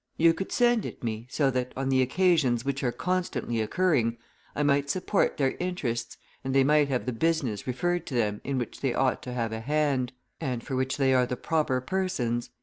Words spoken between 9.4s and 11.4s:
a hand, and for which they are the